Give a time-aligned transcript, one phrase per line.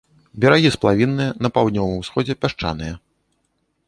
[0.43, 2.93] Берагі сплавінныя, на паўднёвым усходзе пясчаныя.